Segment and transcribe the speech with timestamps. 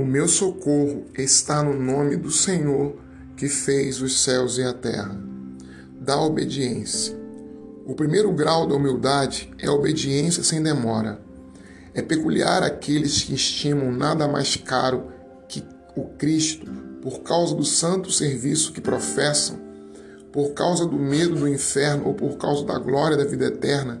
[0.00, 2.96] o meu socorro está no nome do Senhor
[3.36, 5.14] que fez os céus e a terra.
[6.00, 7.14] Da obediência.
[7.84, 11.20] O primeiro grau da humildade é obediência sem demora.
[11.92, 15.08] É peculiar àqueles que estimam nada mais caro
[15.46, 15.62] que
[15.94, 16.66] o Cristo
[17.02, 19.58] por causa do santo serviço que professam,
[20.32, 24.00] por causa do medo do inferno ou por causa da glória da vida eterna,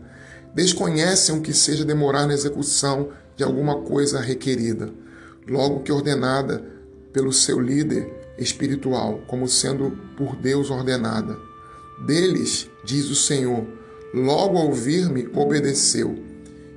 [0.54, 4.90] desconhecem o que seja demorar na execução de alguma coisa requerida,
[5.50, 6.64] logo que ordenada
[7.12, 11.36] pelo seu líder espiritual, como sendo por Deus ordenada.
[12.06, 13.66] Deles, diz o Senhor,
[14.14, 16.16] logo ao ouvir-me, obedeceu.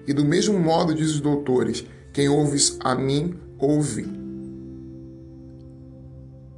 [0.08, 4.06] E do mesmo modo, diz os doutores, quem ouves a mim, ouve.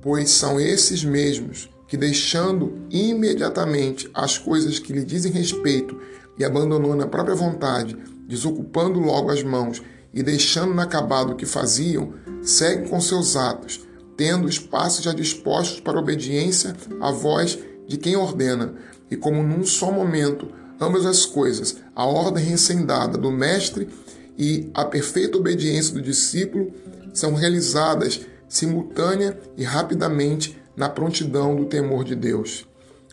[0.02, 6.00] Pois são esses mesmos que, deixando imediatamente as coisas que lhe dizem respeito
[6.40, 7.96] e abandonando a própria vontade,
[8.28, 9.84] desocupando logo as mãos
[10.16, 13.86] e deixando inacabado o que faziam, seguem com seus atos,
[14.16, 18.74] tendo os passos já dispostos para obediência à voz de quem ordena,
[19.12, 20.48] e como num só momento
[20.80, 23.90] ambas as coisas, a ordem recém-dada do mestre
[24.38, 26.72] e a perfeita obediência do discípulo,
[27.14, 32.66] são realizadas simultânea e rapidamente na prontidão do temor de Deus.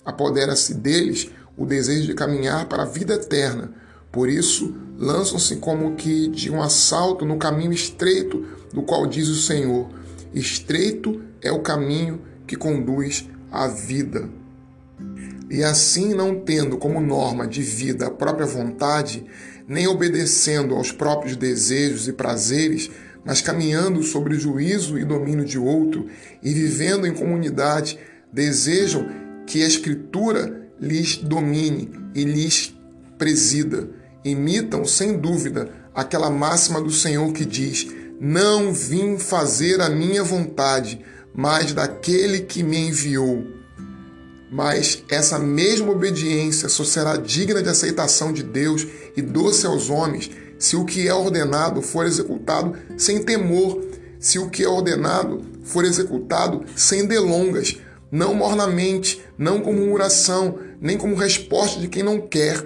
[0.04, 3.72] Apodera-se deles o desejo de caminhar para a vida eterna,
[4.12, 9.34] por isso, lançam-se como que de um assalto no caminho estreito do qual diz o
[9.34, 9.88] Senhor:
[10.34, 14.28] Estreito é o caminho que conduz à vida.
[15.50, 19.24] E assim, não tendo como norma de vida a própria vontade,
[19.66, 22.90] nem obedecendo aos próprios desejos e prazeres,
[23.24, 26.06] mas caminhando sobre o juízo e domínio de outro
[26.42, 27.98] e vivendo em comunidade,
[28.32, 29.08] desejam
[29.46, 32.74] que a Escritura lhes domine e lhes
[33.16, 37.86] presida imitam, sem dúvida, aquela máxima do Senhor que diz:
[38.20, 43.46] Não vim fazer a minha vontade, mas daquele que me enviou.
[44.50, 48.86] Mas essa mesma obediência só será digna de aceitação de Deus
[49.16, 53.82] e doce aos homens se o que é ordenado for executado sem temor,
[54.20, 57.80] se o que é ordenado for executado sem delongas,
[58.12, 62.62] não mornamente, não como murmuração, nem como resposta de quem não quer,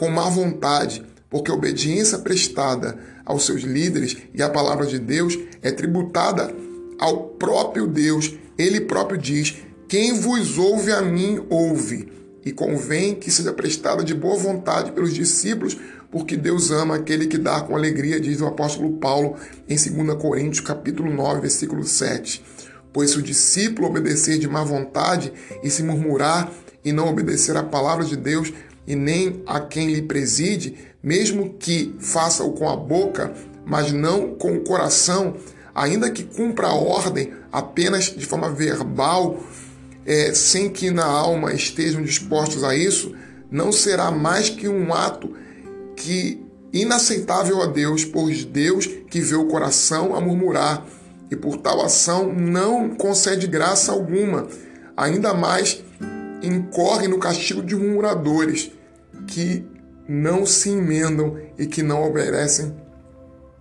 [0.00, 5.38] com má vontade, porque a obediência prestada aos seus líderes e à palavra de Deus
[5.60, 6.54] é tributada
[6.98, 8.34] ao próprio Deus.
[8.56, 12.10] Ele próprio diz: Quem vos ouve a mim, ouve.
[12.42, 15.76] E convém que seja prestada de boa vontade pelos discípulos,
[16.10, 19.36] porque Deus ama aquele que dá com alegria, diz o apóstolo Paulo
[19.68, 22.42] em 2 Coríntios, capítulo 9, versículo 7.
[22.90, 25.30] Pois se o discípulo obedecer de má vontade
[25.62, 26.50] e se murmurar
[26.82, 28.50] e não obedecer à palavra de Deus,
[28.90, 33.32] e nem a quem lhe preside, mesmo que faça-o com a boca,
[33.64, 35.36] mas não com o coração,
[35.72, 39.38] ainda que cumpra a ordem apenas de forma verbal,
[40.04, 43.14] é, sem que na alma estejam dispostos a isso,
[43.48, 45.36] não será mais que um ato
[45.94, 50.84] que inaceitável a Deus, pois Deus que vê o coração a murmurar
[51.30, 54.48] e por tal ação não concede graça alguma,
[54.96, 55.80] ainda mais
[56.42, 58.72] incorre no castigo de murmuradores
[59.30, 59.64] que
[60.08, 62.74] não se emendam e que não obedecem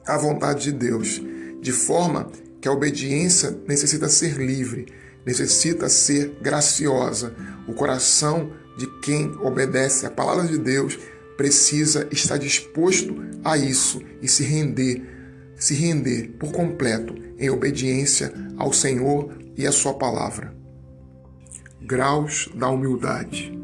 [0.06, 1.22] à vontade de Deus,
[1.62, 2.28] de forma
[2.59, 4.88] que a obediência necessita ser livre,
[5.25, 7.35] necessita ser graciosa.
[7.68, 10.97] O coração de quem obedece à palavra de Deus
[11.38, 15.03] precisa estar disposto a isso e se render,
[15.56, 20.53] se render por completo em obediência ao Senhor e à sua palavra.
[21.81, 23.59] Graus da humildade.